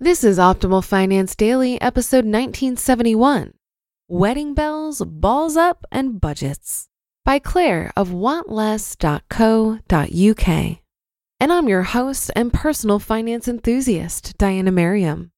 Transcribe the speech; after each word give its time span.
This 0.00 0.24
is 0.24 0.38
Optimal 0.38 0.82
Finance 0.82 1.36
Daily, 1.36 1.80
episode 1.80 2.24
1971 2.24 3.54
Wedding 4.08 4.52
Bells, 4.52 5.00
Balls 5.06 5.56
Up, 5.56 5.86
and 5.92 6.20
Budgets 6.20 6.88
by 7.24 7.38
Claire 7.38 7.92
of 7.96 8.08
wantless.co.uk. 8.08 10.78
And 11.38 11.52
I'm 11.52 11.68
your 11.68 11.84
host 11.84 12.32
and 12.34 12.52
personal 12.52 12.98
finance 12.98 13.46
enthusiast, 13.46 14.36
Diana 14.36 14.72
Merriam. 14.72 15.30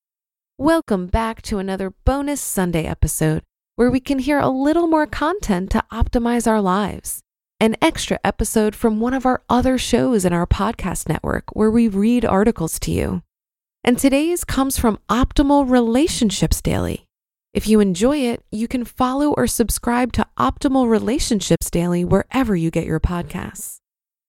Welcome 0.56 1.08
back 1.08 1.42
to 1.42 1.58
another 1.58 1.92
bonus 2.06 2.40
Sunday 2.40 2.86
episode 2.86 3.42
where 3.74 3.90
we 3.90 4.00
can 4.00 4.20
hear 4.20 4.38
a 4.38 4.48
little 4.48 4.86
more 4.86 5.06
content 5.06 5.70
to 5.72 5.84
optimize 5.92 6.46
our 6.46 6.62
lives. 6.62 7.20
An 7.60 7.76
extra 7.82 8.18
episode 8.24 8.74
from 8.74 9.00
one 9.00 9.12
of 9.12 9.26
our 9.26 9.42
other 9.50 9.76
shows 9.76 10.24
in 10.24 10.32
our 10.32 10.46
podcast 10.46 11.10
network 11.10 11.54
where 11.54 11.70
we 11.70 11.88
read 11.88 12.24
articles 12.24 12.80
to 12.80 12.90
you. 12.90 13.22
And 13.86 13.96
today's 13.96 14.42
comes 14.42 14.76
from 14.76 14.98
Optimal 15.08 15.70
Relationships 15.70 16.60
Daily. 16.60 17.06
If 17.54 17.68
you 17.68 17.78
enjoy 17.78 18.16
it, 18.16 18.42
you 18.50 18.66
can 18.66 18.84
follow 18.84 19.32
or 19.34 19.46
subscribe 19.46 20.12
to 20.14 20.26
Optimal 20.36 20.90
Relationships 20.90 21.70
Daily 21.70 22.04
wherever 22.04 22.56
you 22.56 22.72
get 22.72 22.84
your 22.84 22.98
podcasts. 22.98 23.76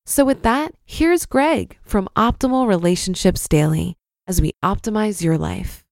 So, 0.05 0.23
with 0.23 0.44
that, 0.44 0.75
here's 0.86 1.25
Greg 1.25 1.80
from 1.81 2.08
Optimal 2.16 2.67
Relationships 2.67 3.47
Daily 3.47 3.97
as 4.27 4.39
we 4.39 4.52
optimize 4.64 5.23
your 5.23 5.39
life. 5.39 5.83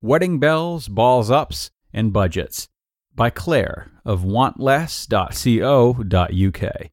Wedding 0.00 0.38
Bells, 0.38 0.88
Balls 0.88 1.30
Ups, 1.30 1.70
and 1.92 2.10
Budgets 2.10 2.68
by 3.14 3.28
Claire 3.28 3.92
of 4.02 4.22
wantless.co.uk. 4.22 6.90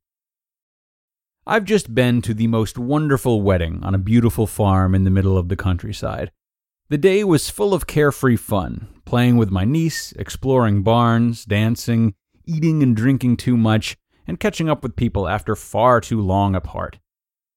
I've 1.50 1.63
just 1.63 1.96
been 1.96 2.22
to 2.24 2.34
the 2.34 2.47
most 2.47 2.78
wonderful 2.78 3.41
wedding 3.41 3.80
on 3.81 3.96
a 3.96 4.00
beautiful 4.00 4.47
farm 4.47 4.94
in 4.94 5.06
the 5.06 5.09
middle 5.09 5.38
of 5.38 5.47
the 5.47 5.56
countryside. 5.56 6.30
The 6.90 6.97
day 6.97 7.24
was 7.24 7.50
full 7.50 7.74
of 7.74 7.88
carefree 7.88 8.35
fun, 8.35 8.90
playing 9.06 9.38
with 9.38 9.50
my 9.50 9.63
niece, 9.63 10.12
exploring 10.19 10.84
barns, 10.84 11.46
dancing, 11.46 12.16
eating 12.46 12.84
and 12.84 12.94
drinking 12.94 13.38
too 13.38 13.56
much, 13.56 13.96
and 14.28 14.41
catching 14.41 14.69
up 14.69 14.84
with 14.84 14.97
people 14.97 15.30
after 15.30 15.56
far 15.56 16.02
too 16.02 16.19
long 16.19 16.53
apart. 16.53 17.00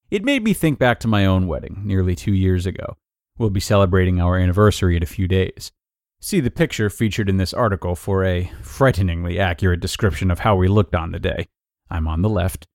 It 0.09 0.25
made 0.25 0.45
me 0.45 0.53
think 0.53 0.79
back 0.79 1.01
to 1.01 1.09
my 1.09 1.27
own 1.27 1.49
wedding, 1.49 1.83
nearly 1.85 2.15
two 2.15 2.33
years 2.33 2.67
ago. 2.67 2.97
We'll 3.39 3.51
be 3.51 3.59
celebrating 3.59 4.21
our 4.21 4.39
anniversary 4.39 4.97
in 4.97 5.03
a 5.03 5.07
few 5.07 5.27
days. 5.27 5.73
See 6.21 6.39
the 6.39 6.53
picture 6.53 6.91
featured 6.91 7.29
in 7.29 7.39
this 7.39 7.53
article 7.53 7.97
for 7.97 8.25
a 8.25 8.53
frighteningly 8.63 9.41
accurate 9.41 9.81
description 9.81 10.31
of 10.31 10.39
how 10.39 10.55
we 10.55 10.69
looked 10.69 10.95
on 10.95 11.11
the 11.11 11.19
day. 11.19 11.49
I'm 11.91 12.07
on 12.07 12.23
the 12.23 12.29
left, 12.29 12.69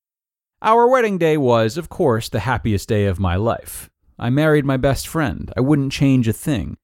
our 0.62 0.88
wedding 0.88 1.18
day 1.18 1.38
was, 1.38 1.78
of 1.78 1.90
course, 1.90 2.30
the 2.30 2.40
happiest 2.40 2.90
day 2.90 3.06
of 3.06 3.20
my 3.20 3.36
life. 3.36 3.90
I 4.18 4.30
married 4.30 4.66
my 4.66 4.78
best 4.78 5.08
friend. 5.08 5.52
I 5.58 5.62
wouldn't 5.62 5.92
change 5.92 6.28
a 6.28 6.34
thing. 6.34 6.78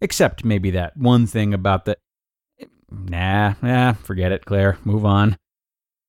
Except 0.00 0.44
maybe 0.44 0.70
that 0.72 0.96
one 0.96 1.26
thing 1.26 1.54
about 1.54 1.84
the. 1.84 1.96
Nah, 2.90 3.54
nah, 3.62 3.94
forget 3.94 4.32
it, 4.32 4.44
Claire. 4.44 4.78
Move 4.84 5.04
on. 5.04 5.36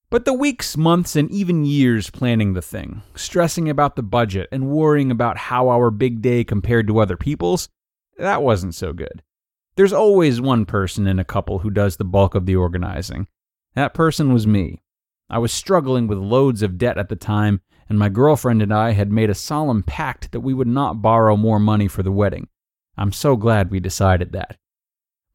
But 0.10 0.26
the 0.26 0.34
weeks, 0.34 0.78
months, 0.78 1.16
and 1.16 1.32
even 1.32 1.66
years 1.66 2.10
planning 2.10 2.54
the 2.54 2.62
thing, 2.62 3.02
stressing 3.16 3.70
about 3.70 3.96
the 3.96 4.04
budget, 4.04 4.48
and 4.52 4.70
worrying 4.70 5.12
about 5.12 5.38
how 5.38 5.70
our 5.70 5.90
big 5.90 6.22
day 6.22 6.44
compared 6.44 6.88
to 6.88 7.00
other 7.00 7.18
people's, 7.18 7.70
that 8.18 8.44
wasn't 8.44 8.76
so 8.76 8.94
good. 8.94 9.24
There's 9.76 9.94
always 9.94 10.40
one 10.40 10.66
person 10.66 11.08
in 11.08 11.20
a 11.20 11.26
couple 11.26 11.60
who 11.60 11.70
does 11.70 11.98
the 11.98 12.06
bulk 12.06 12.36
of 12.36 12.46
the 12.46 12.56
organizing. 12.56 13.28
That 13.74 13.94
person 13.94 14.32
was 14.32 14.48
me. 14.48 14.82
I 15.30 15.40
was 15.40 15.52
struggling 15.52 16.08
with 16.08 16.18
loads 16.18 16.62
of 16.62 16.78
debt 16.78 16.98
at 16.98 17.10
the 17.10 17.16
time, 17.16 17.62
and 17.90 17.98
my 17.98 18.10
girlfriend 18.10 18.62
and 18.62 18.74
I 18.74 18.92
had 18.92 19.12
made 19.12 19.30
a 19.30 19.36
solemn 19.36 19.84
pact 19.84 20.32
that 20.32 20.42
we 20.42 20.54
would 20.54 20.68
not 20.68 21.02
borrow 21.02 21.36
more 21.36 21.60
money 21.60 21.88
for 21.88 22.04
the 22.04 22.12
wedding. 22.12 22.48
I'm 22.98 23.12
so 23.12 23.36
glad 23.36 23.72
we 23.72 23.80
decided 23.80 24.32
that. 24.34 24.58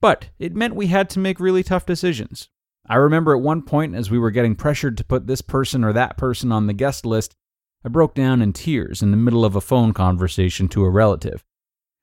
But 0.00 0.30
it 0.38 0.54
meant 0.54 0.74
we 0.74 0.86
had 0.86 1.10
to 1.10 1.18
make 1.18 1.40
really 1.40 1.62
tough 1.62 1.84
decisions. 1.84 2.48
I 2.86 2.96
remember 2.96 3.34
at 3.34 3.42
one 3.42 3.62
point, 3.62 3.94
as 3.94 4.10
we 4.10 4.18
were 4.18 4.30
getting 4.30 4.54
pressured 4.54 4.96
to 4.96 5.04
put 5.04 5.26
this 5.26 5.42
person 5.42 5.84
or 5.84 5.92
that 5.92 6.16
person 6.16 6.50
on 6.50 6.66
the 6.66 6.72
guest 6.72 7.04
list, 7.04 7.34
I 7.84 7.88
broke 7.88 8.14
down 8.14 8.42
in 8.42 8.52
tears 8.52 9.02
in 9.02 9.10
the 9.10 9.16
middle 9.16 9.44
of 9.44 9.56
a 9.56 9.60
phone 9.60 9.92
conversation 9.92 10.68
to 10.68 10.84
a 10.84 10.90
relative. 10.90 11.44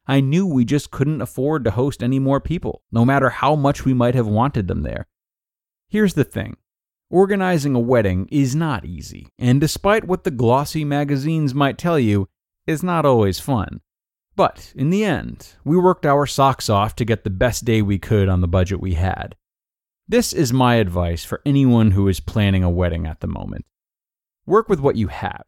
I 0.08 0.22
knew 0.22 0.46
we 0.46 0.64
just 0.64 0.92
couldn't 0.92 1.22
afford 1.22 1.64
to 1.64 1.72
host 1.72 2.02
any 2.02 2.20
more 2.20 2.40
people, 2.40 2.84
no 2.92 3.03
matter 3.03 3.30
how 3.30 3.56
much 3.56 3.84
we 3.84 3.94
might 3.94 4.16
have 4.16 4.28
wanted 4.28 4.68
them 4.68 4.84
there. 4.84 5.08
Here's 5.90 6.14
the 6.14 6.24
thing 6.24 6.58
Organizing 7.09 7.73
a 7.73 7.79
wedding 7.79 8.28
is 8.31 8.53
not 8.53 8.84
easy, 8.84 9.28
and 9.40 9.62
despite 9.62 10.03
what 10.03 10.25
the 10.25 10.31
glossy 10.31 10.84
magazines 10.84 11.53
might 11.53 11.78
tell 11.78 11.97
you, 11.97 12.28
is 12.66 12.84
not 12.84 13.06
always 13.06 13.40
fun. 13.40 13.79
But 14.35 14.73
in 14.75 14.90
the 14.90 15.06
end, 15.06 15.56
we 15.63 15.78
worked 15.78 16.06
our 16.06 16.25
socks 16.25 16.69
off 16.69 16.96
to 16.97 17.06
get 17.06 17.23
the 17.23 17.29
best 17.29 17.63
day 17.63 17.81
we 17.81 17.97
could 17.97 18.28
on 18.28 18.41
the 18.41 18.47
budget 18.47 18.81
we 18.81 18.96
had. 18.96 19.35
This 20.06 20.34
is 20.34 20.51
my 20.51 20.75
advice 20.75 21.23
for 21.23 21.41
anyone 21.46 21.91
who 21.91 22.09
is 22.09 22.19
planning 22.19 22.63
a 22.63 22.69
wedding 22.69 23.07
at 23.07 23.22
the 23.22 23.28
moment. 23.28 23.66
Work 24.46 24.67
with 24.67 24.81
what 24.81 24.97
you 24.97 25.07
have. 25.07 25.44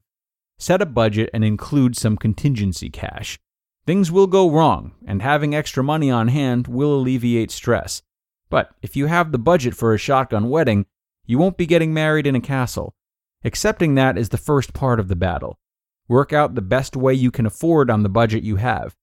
Set 0.58 0.82
a 0.82 0.86
budget 0.86 1.30
and 1.34 1.44
include 1.44 1.98
some 1.98 2.16
contingency 2.16 2.90
cash. 2.90 3.38
Things 3.86 4.12
will 4.12 4.28
go 4.28 4.50
wrong, 4.50 4.94
and 5.06 5.22
having 5.22 5.54
extra 5.54 5.84
money 5.84 6.10
on 6.10 6.30
hand 6.30 6.68
will 6.68 6.96
alleviate 6.96 7.52
stress. 7.52 8.02
But 8.50 8.72
if 8.82 8.96
you 8.96 9.08
have 9.08 9.32
the 9.32 9.38
budget 9.38 9.76
for 9.76 9.94
a 9.94 9.98
shotgun 9.98 10.50
wedding, 10.50 10.86
you 11.30 11.38
won't 11.38 11.58
be 11.58 11.68
getting 11.68 11.94
married 11.94 12.26
in 12.26 12.34
a 12.34 12.42
castle. 12.42 12.96
Accepting 13.44 13.94
that 13.94 14.18
is 14.18 14.30
the 14.30 14.38
first 14.38 14.74
part 14.74 15.00
of 15.00 15.10
the 15.10 15.16
battle. 15.16 15.60
Work 16.08 16.34
out 16.34 16.56
the 16.56 16.62
best 16.64 16.96
way 16.96 17.14
you 17.14 17.30
can 17.30 17.46
afford 17.46 17.92
on 17.92 18.02
the 18.02 18.10
budget 18.10 18.42
you 18.42 18.56
have. 18.56 18.96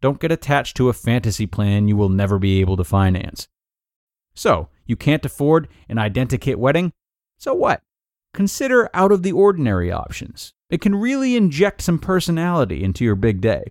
Don't 0.00 0.18
get 0.18 0.32
attached 0.32 0.78
to 0.78 0.88
a 0.88 0.94
fantasy 0.94 1.46
plan 1.46 1.86
you 1.86 1.94
will 1.94 2.08
never 2.08 2.38
be 2.38 2.62
able 2.62 2.78
to 2.78 2.84
finance. 2.84 3.48
So, 4.34 4.70
you 4.86 4.96
can't 4.96 5.26
afford 5.26 5.68
an 5.86 5.98
identikit 5.98 6.56
wedding? 6.56 6.90
So 7.36 7.52
what? 7.52 7.82
Consider 8.32 8.88
out 8.94 9.12
of 9.12 9.22
the 9.22 9.32
ordinary 9.32 9.92
options. 9.92 10.54
It 10.70 10.80
can 10.80 10.94
really 10.94 11.36
inject 11.36 11.82
some 11.82 11.98
personality 11.98 12.82
into 12.82 13.04
your 13.04 13.14
big 13.14 13.42
day. 13.42 13.62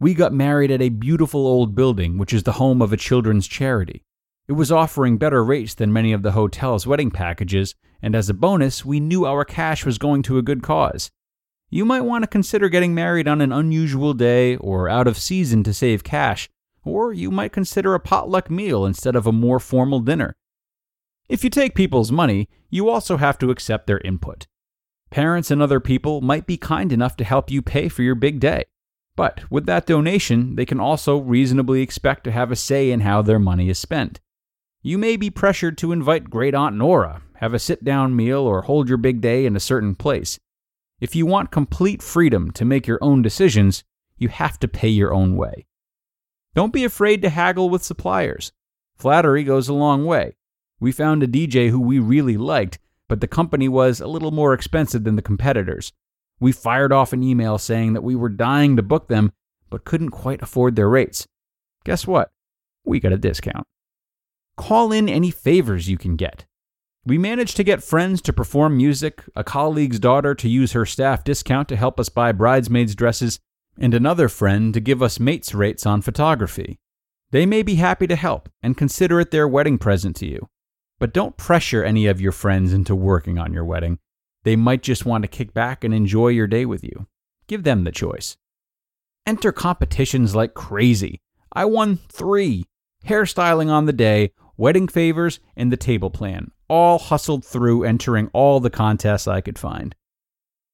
We 0.00 0.14
got 0.14 0.32
married 0.32 0.72
at 0.72 0.82
a 0.82 0.88
beautiful 0.88 1.46
old 1.46 1.76
building, 1.76 2.18
which 2.18 2.32
is 2.32 2.42
the 2.42 2.52
home 2.58 2.82
of 2.82 2.92
a 2.92 2.96
children's 2.96 3.46
charity. 3.46 4.02
It 4.48 4.52
was 4.52 4.72
offering 4.72 5.18
better 5.18 5.44
rates 5.44 5.74
than 5.74 5.92
many 5.92 6.12
of 6.12 6.22
the 6.22 6.32
hotel's 6.32 6.86
wedding 6.86 7.10
packages, 7.10 7.74
and 8.02 8.14
as 8.14 8.28
a 8.28 8.34
bonus, 8.34 8.84
we 8.84 8.98
knew 8.98 9.24
our 9.24 9.44
cash 9.44 9.86
was 9.86 9.98
going 9.98 10.22
to 10.24 10.38
a 10.38 10.42
good 10.42 10.62
cause. 10.62 11.10
You 11.70 11.84
might 11.84 12.00
want 12.00 12.24
to 12.24 12.28
consider 12.28 12.68
getting 12.68 12.94
married 12.94 13.28
on 13.28 13.40
an 13.40 13.52
unusual 13.52 14.14
day 14.14 14.56
or 14.56 14.88
out 14.88 15.06
of 15.06 15.16
season 15.16 15.62
to 15.64 15.72
save 15.72 16.04
cash, 16.04 16.50
or 16.84 17.12
you 17.12 17.30
might 17.30 17.52
consider 17.52 17.94
a 17.94 18.00
potluck 18.00 18.50
meal 18.50 18.84
instead 18.84 19.14
of 19.14 19.26
a 19.26 19.32
more 19.32 19.60
formal 19.60 20.00
dinner. 20.00 20.34
If 21.28 21.44
you 21.44 21.50
take 21.50 21.74
people's 21.74 22.12
money, 22.12 22.48
you 22.68 22.88
also 22.88 23.16
have 23.16 23.38
to 23.38 23.50
accept 23.50 23.86
their 23.86 24.00
input. 24.00 24.46
Parents 25.10 25.50
and 25.50 25.62
other 25.62 25.78
people 25.78 26.20
might 26.20 26.46
be 26.46 26.56
kind 26.56 26.92
enough 26.92 27.16
to 27.18 27.24
help 27.24 27.50
you 27.50 27.62
pay 27.62 27.88
for 27.88 28.02
your 28.02 28.14
big 28.14 28.40
day. 28.40 28.64
But 29.14 29.50
with 29.50 29.66
that 29.66 29.86
donation, 29.86 30.56
they 30.56 30.64
can 30.64 30.80
also 30.80 31.18
reasonably 31.18 31.82
expect 31.82 32.24
to 32.24 32.32
have 32.32 32.50
a 32.50 32.56
say 32.56 32.90
in 32.90 33.00
how 33.00 33.22
their 33.22 33.38
money 33.38 33.68
is 33.68 33.78
spent. 33.78 34.20
You 34.84 34.98
may 34.98 35.16
be 35.16 35.30
pressured 35.30 35.78
to 35.78 35.92
invite 35.92 36.28
Great 36.28 36.56
Aunt 36.56 36.74
Nora, 36.74 37.22
have 37.36 37.54
a 37.54 37.60
sit 37.60 37.84
down 37.84 38.16
meal, 38.16 38.40
or 38.40 38.62
hold 38.62 38.88
your 38.88 38.98
big 38.98 39.20
day 39.20 39.46
in 39.46 39.54
a 39.54 39.60
certain 39.60 39.94
place. 39.94 40.40
If 41.00 41.14
you 41.14 41.24
want 41.24 41.52
complete 41.52 42.02
freedom 42.02 42.50
to 42.50 42.64
make 42.64 42.88
your 42.88 42.98
own 43.00 43.22
decisions, 43.22 43.84
you 44.18 44.26
have 44.26 44.58
to 44.58 44.66
pay 44.66 44.88
your 44.88 45.14
own 45.14 45.36
way. 45.36 45.66
Don't 46.56 46.72
be 46.72 46.82
afraid 46.82 47.22
to 47.22 47.28
haggle 47.28 47.70
with 47.70 47.84
suppliers. 47.84 48.50
Flattery 48.96 49.44
goes 49.44 49.68
a 49.68 49.72
long 49.72 50.04
way. 50.04 50.34
We 50.80 50.90
found 50.90 51.22
a 51.22 51.28
DJ 51.28 51.70
who 51.70 51.80
we 51.80 52.00
really 52.00 52.36
liked, 52.36 52.80
but 53.06 53.20
the 53.20 53.28
company 53.28 53.68
was 53.68 54.00
a 54.00 54.08
little 54.08 54.32
more 54.32 54.52
expensive 54.52 55.04
than 55.04 55.14
the 55.14 55.22
competitors. 55.22 55.92
We 56.40 56.50
fired 56.50 56.92
off 56.92 57.12
an 57.12 57.22
email 57.22 57.56
saying 57.56 57.92
that 57.92 58.02
we 58.02 58.16
were 58.16 58.28
dying 58.28 58.74
to 58.74 58.82
book 58.82 59.06
them, 59.06 59.32
but 59.70 59.84
couldn't 59.84 60.10
quite 60.10 60.42
afford 60.42 60.74
their 60.74 60.88
rates. 60.88 61.28
Guess 61.84 62.04
what? 62.04 62.32
We 62.84 62.98
got 62.98 63.12
a 63.12 63.16
discount. 63.16 63.64
Call 64.56 64.92
in 64.92 65.08
any 65.08 65.30
favors 65.30 65.88
you 65.88 65.96
can 65.96 66.16
get. 66.16 66.44
We 67.04 67.18
managed 67.18 67.56
to 67.56 67.64
get 67.64 67.82
friends 67.82 68.22
to 68.22 68.32
perform 68.32 68.76
music, 68.76 69.24
a 69.34 69.42
colleague's 69.42 69.98
daughter 69.98 70.34
to 70.36 70.48
use 70.48 70.72
her 70.72 70.86
staff 70.86 71.24
discount 71.24 71.68
to 71.68 71.76
help 71.76 71.98
us 71.98 72.08
buy 72.08 72.32
bridesmaids' 72.32 72.94
dresses, 72.94 73.40
and 73.78 73.94
another 73.94 74.28
friend 74.28 74.72
to 74.74 74.80
give 74.80 75.02
us 75.02 75.18
mates 75.18 75.54
rates 75.54 75.86
on 75.86 76.02
photography. 76.02 76.78
They 77.30 77.46
may 77.46 77.62
be 77.62 77.76
happy 77.76 78.06
to 78.06 78.14
help 78.14 78.48
and 78.62 78.76
consider 78.76 79.18
it 79.18 79.30
their 79.30 79.48
wedding 79.48 79.78
present 79.78 80.16
to 80.16 80.26
you. 80.26 80.48
But 81.00 81.14
don't 81.14 81.36
pressure 81.36 81.82
any 81.82 82.06
of 82.06 82.20
your 82.20 82.30
friends 82.30 82.72
into 82.72 82.94
working 82.94 83.38
on 83.38 83.52
your 83.52 83.64
wedding. 83.64 83.98
They 84.44 84.54
might 84.54 84.82
just 84.82 85.06
want 85.06 85.22
to 85.22 85.28
kick 85.28 85.54
back 85.54 85.82
and 85.82 85.94
enjoy 85.94 86.28
your 86.28 86.46
day 86.46 86.66
with 86.66 86.84
you. 86.84 87.06
Give 87.48 87.64
them 87.64 87.84
the 87.84 87.90
choice. 87.90 88.36
Enter 89.26 89.50
competitions 89.50 90.34
like 90.34 90.54
crazy. 90.54 91.20
I 91.52 91.64
won 91.64 91.96
three 91.96 92.66
hairstyling 93.06 93.68
on 93.68 93.86
the 93.86 93.92
day, 93.92 94.32
wedding 94.56 94.88
favors, 94.88 95.40
and 95.56 95.72
the 95.72 95.76
table 95.76 96.10
plan, 96.10 96.50
all 96.68 96.98
hustled 96.98 97.44
through 97.44 97.84
entering 97.84 98.30
all 98.32 98.60
the 98.60 98.70
contests 98.70 99.26
I 99.26 99.40
could 99.40 99.58
find. 99.58 99.94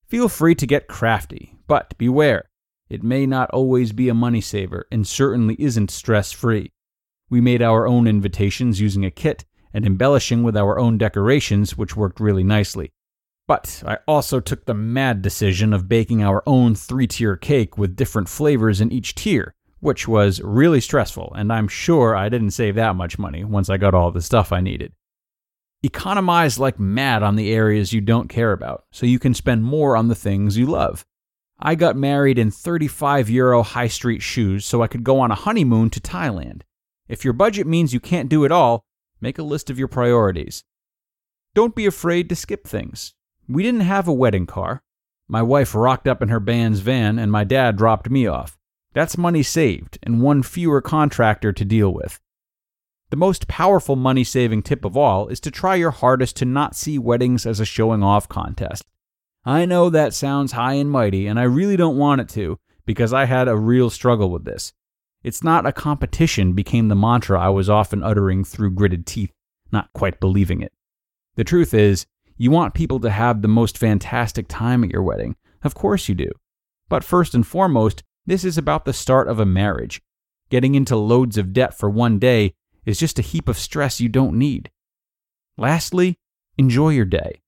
Feel 0.07 0.29
free 0.29 0.55
to 0.55 0.67
get 0.67 0.89
crafty, 0.89 1.55
but 1.67 1.97
beware. 1.99 2.49
It 2.89 3.03
may 3.03 3.27
not 3.27 3.51
always 3.51 3.93
be 3.93 4.09
a 4.09 4.15
money 4.15 4.41
saver 4.41 4.87
and 4.91 5.07
certainly 5.07 5.57
isn't 5.59 5.91
stress 5.91 6.33
free. 6.33 6.71
We 7.29 7.41
made 7.41 7.61
our 7.61 7.87
own 7.87 8.07
invitations 8.07 8.81
using 8.81 9.05
a 9.05 9.11
kit 9.11 9.45
and 9.75 9.85
embellishing 9.85 10.43
with 10.43 10.57
our 10.57 10.79
own 10.79 10.97
decorations, 10.97 11.77
which 11.77 11.97
worked 11.97 12.21
really 12.21 12.45
nicely. 12.45 12.91
But 13.47 13.83
I 13.87 13.99
also 14.07 14.41
took 14.41 14.65
the 14.65 14.75
mad 14.75 15.23
decision 15.23 15.73
of 15.73 15.89
baking 15.89 16.23
our 16.23 16.43
own 16.47 16.75
three 16.75 17.07
tier 17.07 17.37
cake 17.37 17.77
with 17.77 17.97
different 17.97 18.29
flavors 18.29 18.81
in 18.81 18.93
each 18.93 19.15
tier, 19.15 19.55
which 19.81 20.09
was 20.09 20.41
really 20.43 20.81
stressful, 20.81 21.33
and 21.37 21.53
I'm 21.53 21.69
sure 21.69 22.17
I 22.17 22.29
didn't 22.29 22.51
save 22.51 22.75
that 22.77 22.97
much 22.97 23.19
money 23.19 23.45
once 23.45 23.69
I 23.69 23.77
got 23.77 23.95
all 23.95 24.11
the 24.11 24.23
stuff 24.23 24.53
I 24.53 24.61
needed. 24.61 24.93
Economize 25.83 26.59
like 26.59 26.81
mad 26.81 27.23
on 27.23 27.37
the 27.37 27.53
areas 27.53 27.93
you 27.93 28.01
don't 28.01 28.29
care 28.29 28.53
about, 28.53 28.85
so 28.91 29.07
you 29.07 29.19
can 29.19 29.35
spend 29.35 29.65
more 29.65 29.97
on 29.97 30.09
the 30.09 30.15
things 30.15 30.59
you 30.59 30.67
love. 30.67 31.05
I 31.61 31.75
got 31.75 31.97
married 31.97 32.39
in 32.39 32.51
35 32.51 33.31
euro 33.31 33.63
high 33.63 33.89
street 33.89 34.23
shoes 34.23 34.65
so 34.65 34.83
I 34.83 34.89
could 34.89 35.05
go 35.05 35.21
on 35.21 35.31
a 35.31 35.37
honeymoon 35.37 35.91
to 35.91 36.01
Thailand. 36.01 36.63
If 37.09 37.25
your 37.25 37.33
budget 37.33 37.67
means 37.67 37.95
you 37.95 38.01
can't 38.01 38.29
do 38.29 38.45
it 38.45 38.53
all, 38.53 38.85
make 39.21 39.39
a 39.39 39.43
list 39.43 39.71
of 39.71 39.79
your 39.79 39.89
priorities. 39.89 40.65
Don't 41.55 41.75
be 41.75 41.87
afraid 41.87 42.29
to 42.29 42.37
skip 42.37 42.67
things. 42.67 43.15
We 43.49 43.63
didn't 43.63 43.81
have 43.81 44.07
a 44.07 44.13
wedding 44.13 44.47
car. 44.47 44.83
My 45.27 45.43
wife 45.43 45.75
rocked 45.75 46.07
up 46.07 46.23
in 46.23 46.29
her 46.29 46.41
band's 46.41 46.81
van, 46.81 47.19
and 47.19 47.33
my 47.33 47.45
dad 47.45 47.77
dropped 47.77 48.09
me 48.11 48.27
off. 48.27 48.57
That's 48.95 49.19
money 49.19 49.43
saved 49.43 49.99
and 50.03 50.23
one 50.23 50.43
fewer 50.43 50.81
contractor 50.81 51.53
to 51.53 51.65
deal 51.65 51.93
with. 51.93 52.21
The 53.11 53.17
most 53.17 53.49
powerful 53.49 53.97
money 53.97 54.25
saving 54.25 54.63
tip 54.63 54.85
of 54.85 54.97
all 54.97 55.29
is 55.29 55.41
to 55.41 55.51
try 55.51 55.77
your 55.77 55.91
hardest 55.91 56.37
to 56.37 56.45
not 56.45 56.77
see 56.77 56.99
weddings 56.99 57.47
as 57.47 57.61
a 57.61 57.65
showing 57.65 58.03
off 58.03 58.29
contest. 58.29 58.85
I 59.45 59.65
know 59.65 59.89
that 59.89 60.13
sounds 60.13 60.53
high 60.53 60.75
and 60.75 60.91
mighty, 60.91 61.27
and 61.27 61.41
I 61.41 61.45
really 61.45 61.77
don't 61.77 61.97
want 61.97 62.21
it 62.21 62.29
to, 62.31 62.59
because 62.85 63.15
I 63.15 63.25
had 63.25 63.49
a 63.49 63.57
real 63.57 63.89
struggle 63.89 64.31
with 64.31 64.45
this. 64.45 64.75
It's 65.23 65.43
not 65.43 65.67
a 65.67 65.73
competition 65.73 66.53
became 66.53 66.89
the 66.89 66.95
mantra 66.95 67.41
I 67.41 67.49
was 67.49 67.71
often 67.71 68.03
uttering 68.03 68.45
through 68.45 68.73
gritted 68.73 69.07
teeth, 69.07 69.33
not 69.73 69.93
quite 69.95 70.21
believing 70.21 70.61
it. 70.61 70.73
The 71.37 71.45
truth 71.45 71.73
is, 71.73 72.07
you 72.37 72.51
want 72.51 72.75
people 72.75 73.01
to 73.01 73.11
have 73.11 73.43
the 73.43 73.49
most 73.49 73.79
fantastic 73.79 74.49
time 74.49 74.85
at 74.85 74.91
your 74.91 75.03
wedding. 75.03 75.37
Of 75.63 75.75
course 75.75 76.09
you 76.09 76.15
do. 76.15 76.31
But 76.89 77.05
first 77.05 77.35
and 77.35 77.47
foremost, 77.47 78.03
this 78.29 78.45
is 78.45 78.59
about 78.59 78.85
the 78.85 78.93
start 78.93 79.27
of 79.27 79.41
a 79.41 79.47
marriage. 79.47 80.03
Getting 80.51 80.75
into 80.75 80.97
loads 80.97 81.39
of 81.39 81.55
debt 81.55 81.73
for 81.73 81.89
one 81.89 82.19
day 82.19 82.53
is 82.85 82.99
just 82.99 83.19
a 83.19 83.23
heap 83.23 83.49
of 83.49 83.59
stress 83.59 84.03
you 84.03 84.11
don't 84.11 84.39
need. 84.39 84.71
Lastly, 85.57 86.19
enjoy 86.59 86.91
your 86.91 87.07
day. 87.07 87.41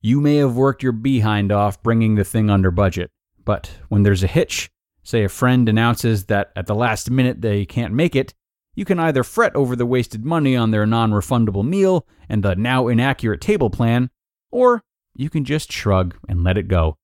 You 0.00 0.22
may 0.22 0.36
have 0.36 0.56
worked 0.56 0.82
your 0.82 0.92
behind 0.92 1.52
off 1.52 1.82
bringing 1.82 2.14
the 2.14 2.24
thing 2.24 2.48
under 2.48 2.70
budget, 2.70 3.10
but 3.44 3.72
when 3.90 4.04
there's 4.04 4.22
a 4.22 4.26
hitch, 4.26 4.70
say 5.02 5.22
a 5.22 5.28
friend 5.28 5.68
announces 5.68 6.24
that 6.24 6.50
at 6.56 6.66
the 6.66 6.74
last 6.74 7.10
minute 7.10 7.42
they 7.42 7.66
can't 7.66 7.92
make 7.92 8.16
it, 8.16 8.32
you 8.74 8.86
can 8.86 8.98
either 8.98 9.22
fret 9.22 9.54
over 9.54 9.76
the 9.76 9.84
wasted 9.84 10.24
money 10.24 10.56
on 10.56 10.70
their 10.70 10.86
non 10.86 11.10
refundable 11.10 11.64
meal 11.64 12.06
and 12.26 12.42
the 12.42 12.56
now 12.56 12.88
inaccurate 12.88 13.42
table 13.42 13.68
plan, 13.68 14.08
or 14.50 14.82
you 15.14 15.28
can 15.28 15.44
just 15.44 15.70
shrug 15.70 16.16
and 16.26 16.42
let 16.42 16.56
it 16.56 16.68
go. 16.68 16.96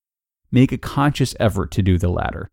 Make 0.50 0.72
a 0.72 0.78
conscious 0.78 1.34
effort 1.38 1.70
to 1.72 1.82
do 1.82 1.98
the 1.98 2.08
latter. 2.08 2.50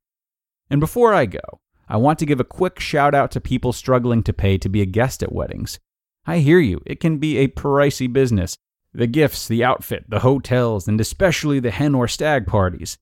And 0.69 0.79
before 0.79 1.13
I 1.13 1.25
go, 1.25 1.61
I 1.87 1.97
want 1.97 2.19
to 2.19 2.25
give 2.25 2.39
a 2.39 2.45
quick 2.45 2.79
shout 2.79 3.13
out 3.13 3.31
to 3.31 3.41
people 3.41 3.73
struggling 3.73 4.23
to 4.23 4.33
pay 4.33 4.57
to 4.57 4.69
be 4.69 4.81
a 4.81 4.85
guest 4.85 5.21
at 5.21 5.31
weddings. 5.31 5.79
I 6.25 6.39
hear 6.39 6.59
you, 6.59 6.81
it 6.85 6.99
can 6.99 7.17
be 7.17 7.37
a 7.37 7.47
pricey 7.47 8.11
business, 8.11 8.57
the 8.93 9.07
gifts, 9.07 9.47
the 9.47 9.63
outfit, 9.63 10.05
the 10.09 10.19
hotels, 10.19 10.87
and 10.87 10.99
especially 10.99 11.59
the 11.59 11.71
hen 11.71 11.93
or 11.93 12.07
stag 12.07 12.47
parties. 12.47 12.97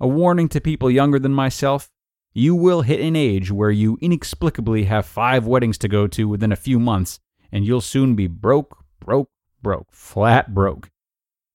A 0.00 0.08
warning 0.08 0.48
to 0.50 0.60
people 0.60 0.90
younger 0.90 1.18
than 1.18 1.32
myself 1.32 1.90
you 2.38 2.54
will 2.54 2.82
hit 2.82 3.00
an 3.00 3.16
age 3.16 3.50
where 3.50 3.70
you 3.70 3.96
inexplicably 4.02 4.84
have 4.84 5.06
five 5.06 5.46
weddings 5.46 5.78
to 5.78 5.88
go 5.88 6.06
to 6.08 6.28
within 6.28 6.52
a 6.52 6.56
few 6.56 6.78
months, 6.78 7.18
and 7.50 7.64
you'll 7.64 7.80
soon 7.80 8.14
be 8.14 8.26
broke, 8.26 8.84
broke, 9.00 9.30
broke, 9.62 9.86
flat 9.90 10.52
broke. 10.52 10.90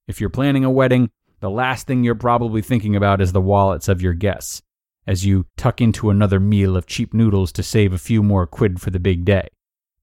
If 0.07 0.19
you're 0.19 0.31
planning 0.31 0.65
a 0.65 0.71
wedding, 0.71 1.12
the 1.39 1.51
last 1.51 1.86
thing 1.86 2.03
you're 2.03 2.15
probably 2.15 2.63
thinking 2.63 2.95
about 2.95 3.21
is 3.21 3.31
the 3.31 3.39
wallets 3.39 3.88
of 3.89 4.01
your 4.01 4.15
guests, 4.15 4.63
as 5.07 5.25
you 5.25 5.45
tuck 5.57 5.81
into 5.81 6.09
another 6.09 6.39
meal 6.39 6.77
of 6.77 6.86
cheap 6.86 7.13
noodles 7.13 7.51
to 7.53 7.63
save 7.63 7.94
a 7.94 7.98
few 7.98 8.21
more 8.21 8.45
quid 8.45 8.80
for 8.80 8.92
the 8.92 9.00
big 9.00 9.25
day. 9.25 9.48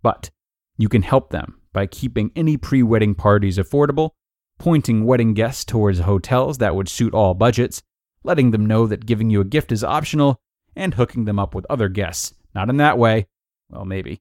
But 0.03 0.31
you 0.77 0.89
can 0.89 1.03
help 1.03 1.31
them 1.31 1.61
by 1.73 1.87
keeping 1.87 2.31
any 2.35 2.57
pre 2.57 2.83
wedding 2.83 3.15
parties 3.15 3.59
affordable, 3.59 4.11
pointing 4.59 5.05
wedding 5.05 5.35
guests 5.35 5.65
towards 5.65 6.01
hotels 6.01 6.59
that 6.59 6.75
would 6.75 6.89
suit 6.89 7.15
all 7.15 7.35
budgets, 7.35 7.83
letting 8.25 8.51
them 8.51 8.67
know 8.67 8.87
that 8.87 9.07
giving 9.07 9.31
you 9.31 9.41
a 9.41 9.45
gift 9.45 9.73
is 9.73 9.85
optional, 9.85 10.41
and 10.75 10.95
hooking 10.95 11.25
them 11.25 11.39
up 11.39 11.55
with 11.55 11.67
other 11.69 11.89
guests. 11.89 12.35
Not 12.55 12.71
in 12.71 12.77
that 12.79 12.99
way, 12.99 13.27
well, 13.71 13.85
maybe, 13.85 14.21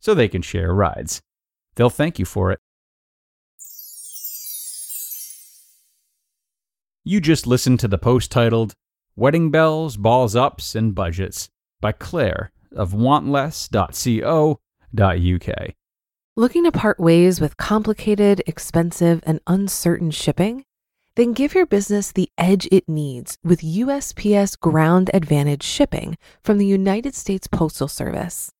so 0.00 0.14
they 0.14 0.28
can 0.28 0.42
share 0.42 0.74
rides. 0.74 1.20
They'll 1.76 1.90
thank 1.90 2.18
you 2.18 2.24
for 2.24 2.50
it. 2.50 2.58
You 7.04 7.20
just 7.20 7.46
listened 7.46 7.80
to 7.80 7.88
the 7.88 7.96
post 7.96 8.30
titled 8.30 8.74
Wedding 9.18 9.50
Bells, 9.50 9.96
Balls 9.96 10.36
Ups, 10.36 10.76
and 10.76 10.94
Budgets 10.94 11.50
by 11.80 11.90
Claire 11.90 12.52
of 12.70 12.92
wantless.co.uk. 12.92 15.74
Looking 16.36 16.62
to 16.62 16.70
part 16.70 17.00
ways 17.00 17.40
with 17.40 17.56
complicated, 17.56 18.44
expensive, 18.46 19.20
and 19.26 19.40
uncertain 19.48 20.12
shipping? 20.12 20.64
Then 21.16 21.32
give 21.32 21.52
your 21.52 21.66
business 21.66 22.12
the 22.12 22.28
edge 22.38 22.68
it 22.70 22.88
needs 22.88 23.36
with 23.42 23.62
USPS 23.62 24.56
Ground 24.60 25.10
Advantage 25.12 25.64
shipping 25.64 26.16
from 26.44 26.58
the 26.58 26.66
United 26.66 27.16
States 27.16 27.48
Postal 27.48 27.88
Service. 27.88 28.52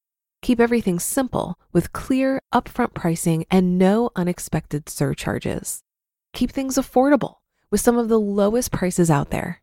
Keep 0.42 0.58
everything 0.58 0.98
simple 0.98 1.56
with 1.72 1.92
clear, 1.92 2.42
upfront 2.52 2.94
pricing 2.94 3.44
and 3.48 3.78
no 3.78 4.10
unexpected 4.16 4.88
surcharges. 4.88 5.84
Keep 6.32 6.50
things 6.50 6.74
affordable 6.74 7.36
with 7.70 7.80
some 7.80 7.96
of 7.96 8.08
the 8.08 8.18
lowest 8.18 8.72
prices 8.72 9.08
out 9.08 9.30
there. 9.30 9.62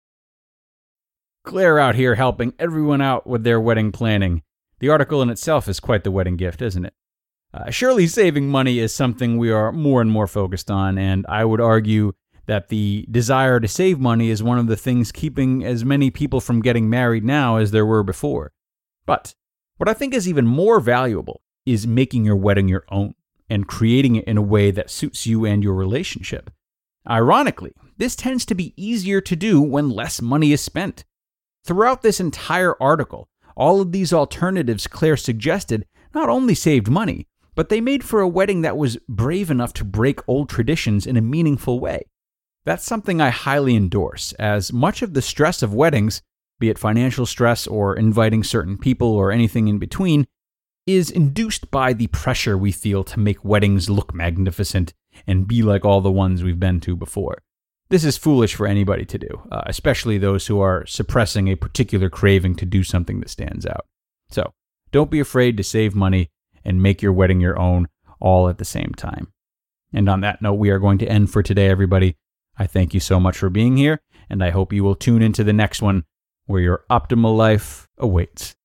Claire 1.43 1.79
out 1.79 1.95
here 1.95 2.15
helping 2.15 2.53
everyone 2.59 3.01
out 3.01 3.25
with 3.25 3.43
their 3.43 3.59
wedding 3.59 3.91
planning. 3.91 4.43
The 4.79 4.89
article 4.89 5.21
in 5.21 5.29
itself 5.29 5.67
is 5.67 5.79
quite 5.79 6.03
the 6.03 6.11
wedding 6.11 6.37
gift, 6.37 6.61
isn't 6.61 6.85
it? 6.85 6.93
Uh, 7.53 7.69
surely 7.69 8.07
saving 8.07 8.49
money 8.49 8.79
is 8.79 8.93
something 8.93 9.37
we 9.37 9.51
are 9.51 9.71
more 9.71 10.01
and 10.01 10.11
more 10.11 10.27
focused 10.27 10.71
on, 10.71 10.97
and 10.97 11.25
I 11.27 11.43
would 11.43 11.59
argue 11.59 12.13
that 12.45 12.69
the 12.69 13.05
desire 13.11 13.59
to 13.59 13.67
save 13.67 13.99
money 13.99 14.29
is 14.29 14.41
one 14.41 14.57
of 14.57 14.67
the 14.67 14.77
things 14.77 15.11
keeping 15.11 15.63
as 15.63 15.83
many 15.83 16.09
people 16.09 16.41
from 16.41 16.61
getting 16.61 16.89
married 16.89 17.23
now 17.23 17.57
as 17.57 17.71
there 17.71 17.85
were 17.85 18.03
before. 18.03 18.51
But 19.05 19.35
what 19.77 19.89
I 19.89 19.93
think 19.93 20.13
is 20.13 20.27
even 20.27 20.47
more 20.47 20.79
valuable 20.79 21.41
is 21.65 21.85
making 21.85 22.23
your 22.23 22.35
wedding 22.35 22.67
your 22.67 22.85
own 22.89 23.15
and 23.49 23.67
creating 23.67 24.15
it 24.15 24.25
in 24.25 24.37
a 24.37 24.41
way 24.41 24.71
that 24.71 24.89
suits 24.89 25.27
you 25.27 25.45
and 25.45 25.63
your 25.63 25.73
relationship. 25.73 26.49
Ironically, 27.09 27.73
this 27.97 28.15
tends 28.15 28.45
to 28.45 28.55
be 28.55 28.73
easier 28.77 29.21
to 29.21 29.35
do 29.35 29.61
when 29.61 29.89
less 29.89 30.21
money 30.21 30.53
is 30.53 30.61
spent. 30.61 31.03
Throughout 31.63 32.01
this 32.01 32.19
entire 32.19 32.75
article, 32.81 33.29
all 33.55 33.81
of 33.81 33.91
these 33.91 34.13
alternatives 34.13 34.87
Claire 34.87 35.17
suggested 35.17 35.85
not 36.13 36.29
only 36.29 36.55
saved 36.55 36.89
money, 36.89 37.27
but 37.53 37.69
they 37.69 37.81
made 37.81 38.03
for 38.03 38.21
a 38.21 38.27
wedding 38.27 38.61
that 38.61 38.77
was 38.77 38.97
brave 39.07 39.51
enough 39.51 39.73
to 39.73 39.83
break 39.83 40.27
old 40.27 40.49
traditions 40.49 41.05
in 41.05 41.17
a 41.17 41.21
meaningful 41.21 41.79
way. 41.79 42.03
That's 42.65 42.85
something 42.85 43.19
I 43.21 43.29
highly 43.29 43.75
endorse, 43.75 44.33
as 44.33 44.71
much 44.71 45.01
of 45.01 45.13
the 45.13 45.21
stress 45.21 45.61
of 45.61 45.73
weddings, 45.73 46.21
be 46.59 46.69
it 46.69 46.77
financial 46.77 47.25
stress 47.25 47.67
or 47.67 47.95
inviting 47.95 48.43
certain 48.43 48.77
people 48.77 49.09
or 49.09 49.31
anything 49.31 49.67
in 49.67 49.79
between, 49.79 50.27
is 50.87 51.11
induced 51.11 51.69
by 51.71 51.93
the 51.93 52.07
pressure 52.07 52.57
we 52.57 52.71
feel 52.71 53.03
to 53.03 53.19
make 53.19 53.45
weddings 53.45 53.89
look 53.89 54.13
magnificent 54.13 54.93
and 55.27 55.47
be 55.47 55.61
like 55.61 55.85
all 55.85 56.01
the 56.01 56.11
ones 56.11 56.43
we've 56.43 56.59
been 56.59 56.79
to 56.79 56.95
before. 56.95 57.41
This 57.91 58.05
is 58.05 58.15
foolish 58.15 58.55
for 58.55 58.67
anybody 58.67 59.03
to 59.03 59.17
do, 59.17 59.41
uh, 59.51 59.63
especially 59.65 60.17
those 60.17 60.47
who 60.47 60.61
are 60.61 60.85
suppressing 60.85 61.49
a 61.49 61.57
particular 61.57 62.09
craving 62.09 62.55
to 62.55 62.65
do 62.65 62.83
something 62.83 63.19
that 63.19 63.29
stands 63.29 63.65
out. 63.65 63.85
So, 64.29 64.53
don't 64.93 65.11
be 65.11 65.19
afraid 65.19 65.57
to 65.57 65.63
save 65.63 65.93
money 65.93 66.29
and 66.63 66.81
make 66.81 67.01
your 67.01 67.11
wedding 67.11 67.41
your 67.41 67.59
own 67.59 67.89
all 68.21 68.47
at 68.47 68.59
the 68.59 68.65
same 68.65 68.93
time. 68.95 69.33
And 69.91 70.07
on 70.07 70.21
that 70.21 70.41
note, 70.41 70.53
we 70.53 70.69
are 70.69 70.79
going 70.79 70.99
to 70.99 71.05
end 71.05 71.31
for 71.31 71.43
today, 71.43 71.67
everybody. 71.67 72.15
I 72.57 72.65
thank 72.65 72.93
you 72.93 73.01
so 73.01 73.19
much 73.19 73.37
for 73.37 73.49
being 73.49 73.75
here, 73.75 73.99
and 74.29 74.41
I 74.41 74.51
hope 74.51 74.71
you 74.71 74.85
will 74.85 74.95
tune 74.95 75.21
into 75.21 75.43
the 75.43 75.51
next 75.51 75.81
one 75.81 76.05
where 76.45 76.61
your 76.61 76.85
optimal 76.89 77.35
life 77.35 77.89
awaits. 77.97 78.55